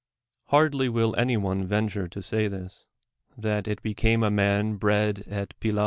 Hardly 0.45 0.89
will 0.89 1.15
any 1.15 1.37
one 1.37 1.67
viMitiire 1.67 2.09
to 2.09 2.23
say 2.23 2.47
this— 2.47 2.85
that 3.37 3.67
it 3.67 3.83
became 3.83 4.23
a 4.23 4.31
man 4.31 4.79
i)tv,l 4.79 5.09
;it 5.19 5.29
l^>lla. 5.59 5.79